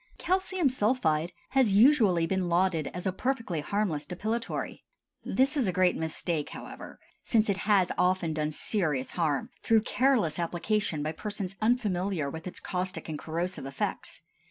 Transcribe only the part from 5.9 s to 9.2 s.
mistake, however, since it has often done serious